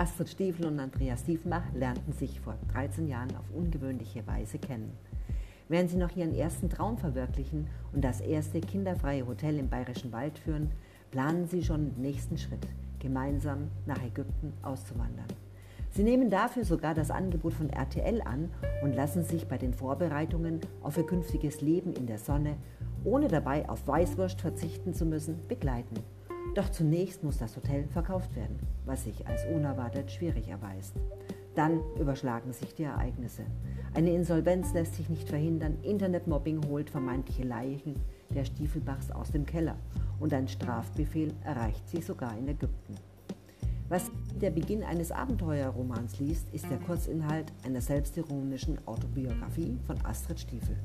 [0.00, 4.96] Astrid Stiefel und Andreas Stiefmach lernten sich vor 13 Jahren auf ungewöhnliche Weise kennen.
[5.68, 10.38] Während sie noch ihren ersten Traum verwirklichen und das erste kinderfreie Hotel im Bayerischen Wald
[10.38, 10.70] führen,
[11.10, 12.66] planen sie schon den nächsten Schritt,
[12.98, 15.28] gemeinsam nach Ägypten auszuwandern.
[15.90, 18.48] Sie nehmen dafür sogar das Angebot von RTL an
[18.82, 22.56] und lassen sich bei den Vorbereitungen auf ihr künftiges Leben in der Sonne,
[23.04, 25.96] ohne dabei auf Weißwurst verzichten zu müssen, begleiten.
[26.54, 30.94] Doch zunächst muss das Hotel verkauft werden, was sich als unerwartet schwierig erweist.
[31.54, 33.44] Dann überschlagen sich die Ereignisse.
[33.94, 37.94] Eine Insolvenz lässt sich nicht verhindern, Internetmobbing holt vermeintliche Leichen
[38.34, 39.76] der Stiefelbachs aus dem Keller
[40.20, 42.94] und ein Strafbefehl erreicht sie sogar in Ägypten.
[43.88, 50.76] Was der Beginn eines Abenteuerromans liest, ist der Kurzinhalt einer selbstironischen Autobiografie von Astrid Stiefel.